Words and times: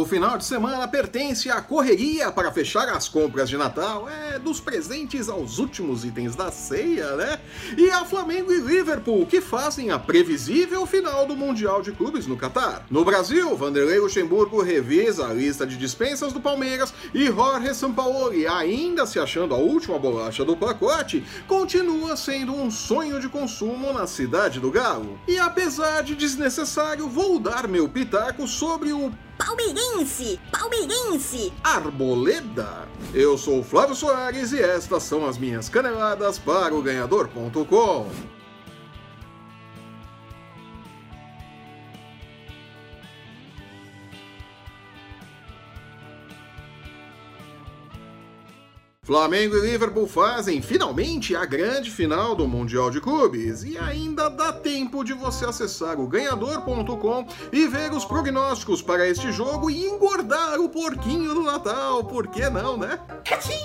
O 0.00 0.06
final 0.06 0.38
de 0.38 0.46
semana 0.46 0.88
pertence 0.88 1.50
à 1.50 1.60
correria 1.60 2.32
para 2.32 2.50
fechar 2.50 2.88
as 2.88 3.06
compras 3.06 3.50
de 3.50 3.58
Natal, 3.58 4.08
é 4.08 4.38
dos 4.38 4.58
presentes 4.58 5.28
aos 5.28 5.58
últimos 5.58 6.06
itens 6.06 6.34
da 6.34 6.50
ceia, 6.50 7.16
né? 7.16 7.38
E 7.76 7.90
a 7.90 8.02
Flamengo 8.06 8.50
e 8.50 8.60
Liverpool, 8.60 9.26
que 9.26 9.42
fazem 9.42 9.90
a 9.90 9.98
previsível 9.98 10.86
final 10.86 11.26
do 11.26 11.36
Mundial 11.36 11.82
de 11.82 11.92
Clubes 11.92 12.26
no 12.26 12.34
Catar. 12.34 12.86
No 12.90 13.04
Brasil, 13.04 13.54
Vanderlei 13.54 13.98
Luxemburgo 13.98 14.62
revisa 14.62 15.26
a 15.26 15.34
lista 15.34 15.66
de 15.66 15.76
dispensas 15.76 16.32
do 16.32 16.40
Palmeiras 16.40 16.94
e 17.12 17.26
Jorge 17.26 17.74
Sampaoli, 17.74 18.46
ainda 18.46 19.04
se 19.04 19.18
achando 19.18 19.54
a 19.54 19.58
última 19.58 19.98
bolacha 19.98 20.46
do 20.46 20.56
pacote, 20.56 21.22
continua 21.46 22.16
sendo 22.16 22.54
um 22.54 22.70
sonho 22.70 23.20
de 23.20 23.28
consumo 23.28 23.92
na 23.92 24.06
cidade 24.06 24.60
do 24.60 24.70
Galo. 24.70 25.20
E 25.28 25.38
apesar 25.38 26.02
de 26.02 26.14
desnecessário, 26.14 27.06
vou 27.06 27.38
dar 27.38 27.68
meu 27.68 27.86
pitaco 27.86 28.48
sobre 28.48 28.94
o 28.94 29.12
Palmeirense! 29.40 30.38
Palmeirense! 30.52 31.50
Arboleda. 31.64 32.86
Eu 33.14 33.38
sou 33.38 33.64
Flávio 33.64 33.94
Soares 33.94 34.52
e 34.52 34.60
estas 34.60 35.02
são 35.02 35.26
as 35.26 35.38
minhas 35.38 35.66
caneladas 35.66 36.38
para 36.38 36.74
o 36.74 36.82
ganhador.com. 36.82 38.06
Flamengo 49.10 49.56
e 49.56 49.60
Liverpool 49.62 50.06
fazem 50.06 50.62
finalmente 50.62 51.34
a 51.34 51.44
grande 51.44 51.90
final 51.90 52.32
do 52.36 52.46
Mundial 52.46 52.92
de 52.92 53.00
Clubes 53.00 53.64
e 53.64 53.76
ainda 53.76 54.30
dá 54.30 54.52
tempo 54.52 55.02
de 55.02 55.12
você 55.12 55.44
acessar 55.44 55.98
o 55.98 56.06
ganhador.com 56.06 57.26
e 57.50 57.66
ver 57.66 57.90
os 57.90 58.04
prognósticos 58.04 58.80
para 58.80 59.08
este 59.08 59.32
jogo 59.32 59.68
e 59.68 59.84
engordar 59.84 60.60
o 60.60 60.68
porquinho 60.68 61.34
do 61.34 61.42
Natal, 61.42 62.04
por 62.04 62.28
que 62.28 62.48
não, 62.50 62.76
né? 62.76 63.00
Cachim! 63.24 63.58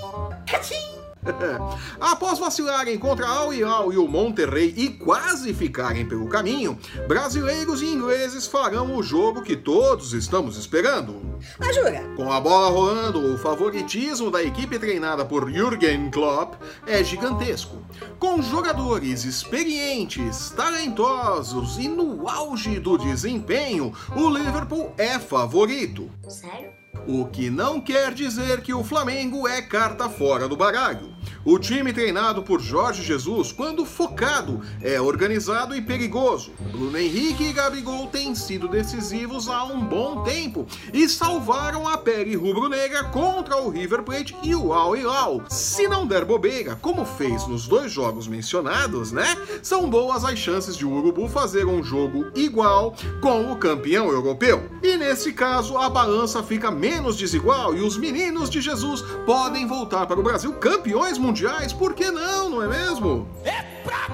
Cachim! 0.49 1.04
Após 1.99 2.40
vacilarem 2.40 2.98
contra 2.98 3.27
Al 3.27 3.54
Hilal 3.54 3.91
e 3.91 3.98
o 3.98 4.07
Monterrey 4.07 4.73
e 4.76 4.90
quase 4.90 5.54
ficarem 5.54 6.07
pelo 6.07 6.27
caminho, 6.27 6.77
brasileiros 7.07 7.81
e 7.81 7.85
ingleses 7.85 8.48
farão 8.48 8.95
o 8.95 9.04
jogo 9.04 9.41
que 9.41 9.55
todos 9.55 10.13
estamos 10.13 10.57
esperando. 10.57 11.35
Ah, 11.59 11.71
jura? 11.71 12.03
Com 12.15 12.31
a 12.31 12.40
bola 12.40 12.70
rolando, 12.70 13.34
o 13.34 13.37
favoritismo 13.37 14.31
da 14.31 14.43
equipe 14.43 14.79
treinada 14.79 15.26
por 15.26 15.49
Jürgen 15.49 16.09
Klopp 16.09 16.55
é 16.87 17.03
gigantesco. 17.03 17.84
Com 18.20 18.41
jogadores 18.41 19.26
experientes, 19.26 20.51
talentosos 20.51 21.77
e 21.77 21.87
no 21.87 22.27
auge 22.27 22.79
do 22.79 22.98
desempenho, 22.98 23.93
o 24.15 24.29
Liverpool 24.29 24.93
é 24.98 25.20
favorito. 25.20 26.09
Sério? 26.27 26.84
O 27.07 27.25
que 27.25 27.51
não 27.51 27.79
quer 27.79 28.11
dizer 28.15 28.61
que 28.61 28.73
o 28.73 28.84
Flamengo 28.84 29.48
é 29.48 29.61
carta 29.61 30.09
fora 30.09 30.48
do 30.48 30.57
baralho. 30.57 31.13
O 31.43 31.59
time 31.59 31.93
treinado 31.93 32.41
por 32.41 32.59
Jorge 32.59 33.03
Jesus, 33.03 33.51
quando 33.51 33.85
focado, 33.85 34.62
é 34.81 34.99
organizado 34.99 35.75
e 35.75 35.81
perigoso. 35.81 36.51
Bruno 36.71 36.97
Henrique 36.97 37.43
e 37.43 37.53
Gabigol 37.53 38.07
têm 38.07 38.34
sido 38.34 38.67
decisivos 38.67 39.47
há 39.47 39.63
um 39.63 39.85
bom 39.85 40.23
tempo 40.23 40.65
e 40.91 41.07
salvaram 41.07 41.87
a 41.87 41.99
pele 41.99 42.35
rubro-negra 42.35 43.03
contra 43.05 43.57
o 43.57 43.69
River 43.69 44.01
Plate 44.01 44.35
e 44.41 44.55
o 44.55 44.73
Al 44.73 44.95
Hilal. 44.95 45.43
Se 45.47 45.87
não 45.87 46.07
der 46.07 46.25
bobeira, 46.25 46.75
como 46.81 47.05
fez 47.05 47.45
nos 47.45 47.67
dois 47.67 47.91
jogos 47.91 48.27
mencionados, 48.27 49.12
né? 49.12 49.37
São 49.62 49.87
boas 49.87 50.25
as 50.25 50.40
chances 50.40 50.75
de 50.75 50.84
o 50.84 50.91
Urubu 50.91 51.27
fazer 51.27 51.67
um 51.67 51.84
jogo 51.84 52.25
igual 52.34 52.95
com 53.21 53.51
o 53.51 53.55
campeão 53.55 54.09
europeu. 54.09 54.67
E 54.81 54.97
nesse 54.97 55.31
caso, 55.31 55.77
a 55.77 55.87
balança 55.87 56.41
fica 56.41 56.71
menos 56.71 56.95
desigual 57.04 57.76
e 57.76 57.82
os 57.82 57.98
meninos 57.98 58.49
de 58.49 58.62
Jesus 58.62 59.01
podem 59.26 59.68
voltar 59.68 60.07
para 60.07 60.20
o 60.20 60.24
Brasil 60.24 60.54
campeões 60.54 61.18
mundiais, 61.18 61.74
por 61.74 61.93
que 61.93 62.10
não, 62.10 62.49
não 62.49 62.62
é 62.63 62.68
mesmo? 62.68 63.27
É 63.43 63.62
pra 63.84 64.09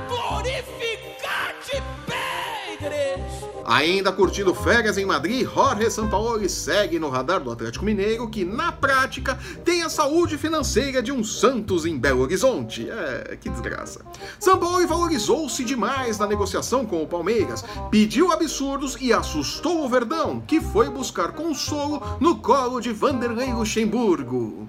Ainda 3.71 4.11
curtindo 4.11 4.53
férias 4.53 4.97
em 4.97 5.05
Madrid, 5.05 5.47
Jorge 5.47 5.89
Sampaoli 5.89 6.49
segue 6.49 6.99
no 6.99 7.07
radar 7.07 7.39
do 7.39 7.49
Atlético 7.49 7.85
Mineiro, 7.85 8.29
que 8.29 8.43
na 8.43 8.69
prática 8.69 9.39
tem 9.63 9.81
a 9.81 9.87
saúde 9.87 10.37
financeira 10.37 11.01
de 11.01 11.09
um 11.09 11.23
Santos 11.23 11.85
em 11.85 11.97
Belo 11.97 12.21
Horizonte. 12.21 12.89
É, 12.89 13.37
que 13.39 13.47
desgraça. 13.49 14.01
Sampaoli 14.37 14.85
valorizou-se 14.85 15.63
demais 15.63 16.19
na 16.19 16.27
negociação 16.27 16.85
com 16.85 17.01
o 17.01 17.07
Palmeiras, 17.07 17.63
pediu 17.89 18.33
absurdos 18.33 18.97
e 18.99 19.13
assustou 19.13 19.85
o 19.85 19.89
Verdão, 19.89 20.41
que 20.41 20.59
foi 20.59 20.89
buscar 20.89 21.31
consolo 21.31 22.03
no 22.19 22.35
colo 22.35 22.81
de 22.81 22.91
Vanderlei 22.91 23.53
Luxemburgo. 23.53 24.67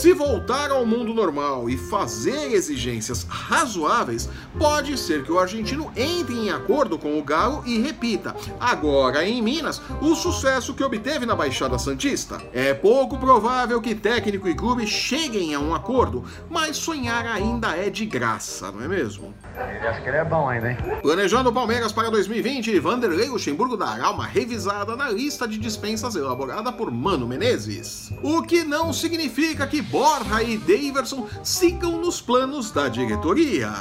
Se 0.00 0.12
voltar 0.12 0.70
ao 0.70 0.86
mundo 0.86 1.12
normal 1.12 1.68
e 1.68 1.76
fazer 1.76 2.52
exigências 2.52 3.26
razoáveis, 3.28 4.28
pode 4.56 4.96
ser 4.96 5.24
que 5.24 5.32
o 5.32 5.40
argentino 5.40 5.90
entre 5.96 6.36
em 6.36 6.50
acordo 6.50 6.96
com 6.96 7.18
o 7.18 7.24
Galo 7.24 7.64
e 7.66 7.80
repita, 7.80 8.32
agora 8.60 9.24
em 9.24 9.42
Minas, 9.42 9.82
o 10.00 10.14
sucesso 10.14 10.72
que 10.72 10.84
obteve 10.84 11.26
na 11.26 11.34
Baixada 11.34 11.76
Santista. 11.80 12.40
É 12.52 12.72
pouco 12.72 13.18
provável 13.18 13.80
que 13.80 13.92
técnico 13.92 14.48
e 14.48 14.54
clube 14.54 14.86
cheguem 14.86 15.52
a 15.52 15.58
um 15.58 15.74
acordo, 15.74 16.24
mas 16.48 16.76
sonhar 16.76 17.26
ainda 17.26 17.76
é 17.76 17.90
de 17.90 18.06
graça, 18.06 18.70
não 18.70 18.80
é 18.80 18.86
mesmo? 18.86 19.34
Acha 19.56 20.00
que 20.00 20.08
ele 20.08 20.18
é 20.18 20.24
bom 20.24 20.48
ainda, 20.48 20.70
hein? 20.70 20.76
Planejando 21.02 21.50
o 21.50 21.52
Palmeiras 21.52 21.90
para 21.90 22.08
2020, 22.08 22.78
Vanderlei 22.78 23.28
Luxemburgo 23.28 23.76
dará 23.76 24.10
uma 24.10 24.26
revisada 24.26 24.94
na 24.94 25.10
lista 25.10 25.48
de 25.48 25.58
dispensas 25.58 26.14
elaborada 26.14 26.70
por 26.70 26.88
Mano 26.88 27.26
Menezes. 27.26 28.12
O 28.22 28.42
que 28.42 28.62
não 28.62 28.92
significa 28.92 29.66
que 29.66 29.87
Borja 29.90 30.42
e 30.42 30.58
Daverson 30.58 31.26
sigam 31.42 31.92
nos 31.92 32.20
planos 32.20 32.70
da 32.70 32.88
diretoria. 32.88 33.72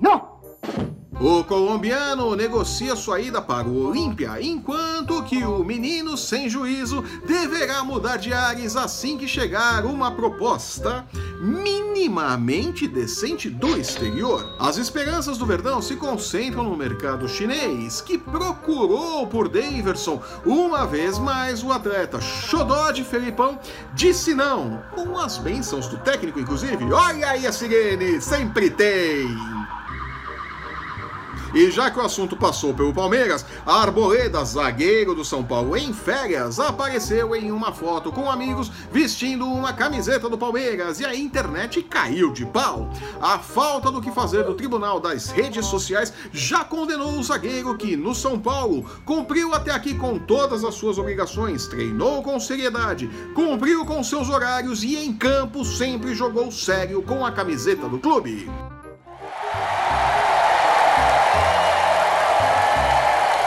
Não! 0.00 0.33
O 1.20 1.44
colombiano 1.44 2.34
negocia 2.34 2.96
sua 2.96 3.20
ida 3.20 3.40
para 3.40 3.68
o 3.68 3.86
Olímpia, 3.86 4.42
enquanto 4.42 5.22
que 5.22 5.44
o 5.44 5.62
menino 5.62 6.16
sem 6.16 6.48
juízo 6.48 7.04
deverá 7.24 7.84
mudar 7.84 8.16
de 8.16 8.32
ares 8.32 8.74
assim 8.76 9.16
que 9.16 9.28
chegar 9.28 9.86
uma 9.86 10.10
proposta 10.10 11.06
minimamente 11.40 12.88
decente 12.88 13.48
do 13.48 13.76
exterior. 13.78 14.56
As 14.58 14.76
esperanças 14.76 15.38
do 15.38 15.46
Verdão 15.46 15.80
se 15.80 15.94
concentram 15.94 16.64
no 16.64 16.76
mercado 16.76 17.28
chinês, 17.28 18.00
que 18.00 18.18
procurou 18.18 19.26
por 19.28 19.48
Daverson. 19.48 20.20
Uma 20.44 20.84
vez 20.84 21.16
mais, 21.18 21.62
o 21.62 21.70
atleta 21.70 22.20
xodó 22.20 22.90
de 22.90 23.04
Felipão 23.04 23.58
disse 23.94 24.34
não, 24.34 24.82
com 24.94 25.16
as 25.16 25.38
bênçãos 25.38 25.86
do 25.86 25.96
técnico, 25.98 26.40
inclusive. 26.40 26.92
Olha 26.92 27.30
aí 27.30 27.46
a 27.46 27.52
sirene, 27.52 28.20
sempre 28.20 28.68
tem! 28.68 29.63
E 31.54 31.70
já 31.70 31.88
que 31.88 32.00
o 32.00 32.02
assunto 32.02 32.36
passou 32.36 32.74
pelo 32.74 32.92
Palmeiras, 32.92 33.46
a 33.64 33.80
Arboleda, 33.80 34.44
zagueiro 34.44 35.14
do 35.14 35.24
São 35.24 35.44
Paulo 35.44 35.76
em 35.76 35.92
férias, 35.92 36.58
apareceu 36.58 37.32
em 37.36 37.52
uma 37.52 37.72
foto 37.72 38.10
com 38.10 38.28
amigos 38.28 38.68
vestindo 38.90 39.46
uma 39.46 39.72
camiseta 39.72 40.28
do 40.28 40.36
Palmeiras 40.36 40.98
e 40.98 41.04
a 41.04 41.14
internet 41.14 41.80
caiu 41.82 42.32
de 42.32 42.44
pau. 42.44 42.90
A 43.20 43.38
falta 43.38 43.88
do 43.88 44.00
que 44.00 44.10
fazer 44.10 44.42
do 44.42 44.54
Tribunal 44.54 44.98
das 44.98 45.30
Redes 45.30 45.66
Sociais 45.66 46.12
já 46.32 46.64
condenou 46.64 47.12
o 47.12 47.22
zagueiro 47.22 47.76
que, 47.76 47.96
no 47.96 48.16
São 48.16 48.36
Paulo, 48.36 48.84
cumpriu 49.04 49.54
até 49.54 49.70
aqui 49.70 49.94
com 49.94 50.18
todas 50.18 50.64
as 50.64 50.74
suas 50.74 50.98
obrigações, 50.98 51.68
treinou 51.68 52.20
com 52.20 52.40
seriedade, 52.40 53.08
cumpriu 53.32 53.84
com 53.86 54.02
seus 54.02 54.28
horários 54.28 54.82
e 54.82 54.96
em 54.96 55.12
campo 55.12 55.64
sempre 55.64 56.16
jogou 56.16 56.50
sério 56.50 57.00
com 57.00 57.24
a 57.24 57.30
camiseta 57.30 57.88
do 57.88 58.00
clube. 58.00 58.50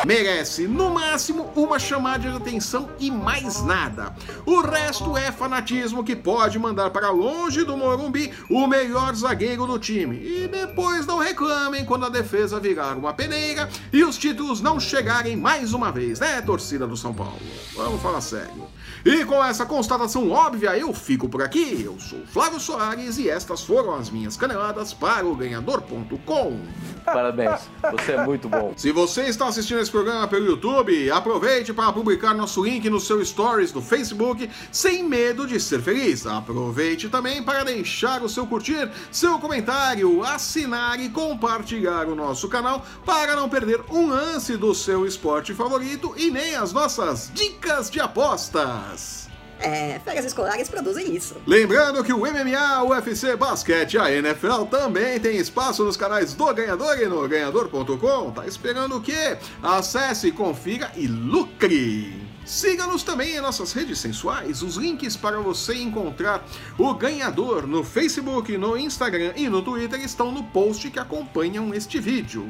Merece 0.08 0.70
no 0.70 0.90
máximo 0.90 1.52
uma 1.54 1.78
chamada 1.78 2.30
de 2.30 2.38
atenção 2.38 2.88
e 2.98 3.12
mais 3.12 3.62
nada. 3.62 4.16
O 4.46 4.62
resto 4.62 5.18
é 5.18 5.34
fanatismo 5.34 6.02
que 6.02 6.16
pode 6.16 6.58
mandar 6.58 6.92
para 6.92 7.10
longe 7.10 7.66
do 7.66 7.76
Morumbi 7.76 8.32
o 8.50 8.66
melhor 8.68 9.14
zagueiro 9.14 9.68
do 9.68 9.78
time. 9.78 10.16
E 10.16 10.48
depois 10.48 11.06
não 11.06 11.18
reclamem 11.18 11.84
quando 11.84 12.06
a 12.06 12.10
defesa 12.10 12.58
virar 12.58 12.96
uma 12.96 13.14
peneira 13.14 13.68
e 13.92 14.02
os 14.06 14.18
títulos 14.18 14.62
não 14.62 14.80
chegarem 14.80 15.36
mais 15.36 15.74
uma 15.74 15.92
vez, 15.92 16.22
né, 16.22 16.42
torcida 16.42 16.88
do 16.88 16.96
São 16.96 17.14
Paulo? 17.14 17.42
Vamos 17.76 18.02
falar 18.02 18.22
sério. 18.22 18.66
E 19.06 19.26
com 19.26 19.44
essa 19.44 19.66
constatação 19.66 20.32
óbvia, 20.32 20.78
eu 20.78 20.94
fico 20.94 21.28
por 21.28 21.42
aqui. 21.42 21.84
Eu 21.84 22.00
sou 22.00 22.20
Flávio 22.28 22.60
Soares 22.60 23.18
e 23.18 23.30
estas 23.30 23.64
foram 23.64 23.94
as 23.96 24.10
minhas 24.10 24.38
caneladas 24.38 24.94
para 24.94 25.26
o 25.26 25.36
ganhador.com. 25.36 26.60
Parabéns, 27.06 27.62
você 27.92 28.14
é 28.14 28.26
muito 28.26 28.50
bom. 28.50 28.74
Se 28.76 28.92
você 28.92 29.24
está 29.24 29.48
assistindo 29.48 29.80
esse 29.80 29.92
programa 29.98 30.28
pelo 30.28 30.46
YouTube, 30.46 31.10
aproveite 31.10 31.74
para 31.74 31.92
publicar 31.92 32.36
nosso 32.36 32.64
link 32.64 32.88
no 32.88 33.00
seu 33.00 33.26
Stories 33.26 33.74
no 33.74 33.82
Facebook, 33.82 34.48
sem 34.72 35.04
medo 35.04 35.48
de 35.48 35.60
ser 35.60 35.82
feliz. 35.82 36.28
Aproveite 36.28 37.10
também 37.10 37.42
para 37.42 37.64
deixar 37.64 38.22
o 38.22 38.30
seu 38.30 38.46
curtir, 38.46 38.92
seu 39.12 39.40
comentário, 39.40 40.22
assinar 40.22 41.00
e 41.00 41.10
compartilhar 41.10 42.06
o 42.06 42.14
nosso 42.14 42.48
canal 42.48 42.86
para 43.04 43.36
não 43.36 43.50
perder 43.50 43.82
um 43.90 44.08
lance 44.08 44.56
do 44.56 44.76
seu 44.76 45.04
esporte 45.04 45.52
favorito 45.52 46.14
e 46.16 46.30
nem 46.30 46.54
as 46.54 46.72
nossas 46.72 47.32
dicas 47.34 47.90
de 47.90 48.00
apostas. 48.00 49.28
É, 49.60 50.00
férias 50.04 50.26
escolares 50.26 50.70
produzem 50.70 51.16
isso. 51.16 51.36
Lembrando 51.46 52.04
que 52.04 52.14
o 52.14 52.20
MMA, 52.20 52.84
o 52.84 52.90
UFC, 52.90 53.36
basquete 53.36 53.96
e 53.96 53.98
a 53.98 54.12
NFL 54.12 54.66
também 54.70 55.20
tem 55.20 55.38
espaço 55.38 55.84
nos 55.84 55.98
canais 55.98 56.34
do 56.34 56.54
Ganhador 56.54 57.00
e 57.00 57.08
no 57.08 57.28
ganhador.com. 57.28 58.32
Tá 58.32 58.46
esperando 58.46 58.98
o 58.98 59.02
quê? 59.02 59.38
Acesse, 59.62 60.32
confira 60.32 60.92
e 60.96 61.08
lucre! 61.08 62.28
Siga-nos 62.46 63.04
também 63.04 63.36
em 63.36 63.42
nossas 63.42 63.74
redes 63.74 64.00
sensuais. 64.00 64.62
Os 64.62 64.78
links 64.78 65.18
para 65.18 65.38
você 65.40 65.76
encontrar 65.76 66.46
o 66.78 66.94
ganhador 66.94 67.68
no 67.68 67.84
Facebook, 67.84 68.58
no 68.58 68.78
Instagram 68.78 69.34
e 69.36 69.50
no 69.50 69.62
Twitter 69.62 70.00
estão 70.00 70.32
no 70.32 70.44
post 70.46 70.90
que 70.90 70.98
acompanham 70.98 71.74
este 71.74 72.00
vídeo. 72.00 72.48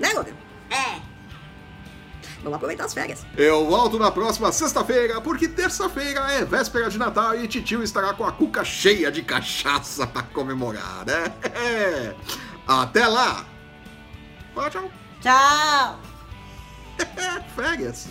Né, 0.00 0.10
Logan? 0.14 0.45
Vamos 2.42 2.56
aproveitar 2.56 2.84
as 2.84 2.94
férias. 2.94 3.26
Eu 3.36 3.66
volto 3.66 3.98
na 3.98 4.10
próxima 4.10 4.52
sexta-feira, 4.52 5.20
porque 5.20 5.48
terça-feira 5.48 6.20
é 6.32 6.44
véspera 6.44 6.88
de 6.88 6.98
Natal 6.98 7.38
e 7.38 7.48
Titio 7.48 7.82
estará 7.82 8.12
com 8.14 8.24
a 8.24 8.32
cuca 8.32 8.64
cheia 8.64 9.10
de 9.10 9.22
cachaça 9.22 10.06
para 10.06 10.22
comemorar, 10.22 11.04
né? 11.06 12.14
Até 12.66 13.06
lá! 13.06 13.44
Tchau, 14.54 14.70
tchau! 14.70 14.90
Tchau! 15.20 16.00
Férias! 17.54 18.08